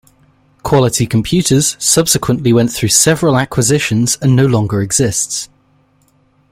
[0.63, 5.47] Quality Computers subsequently went through several acquisitions and no longer exists.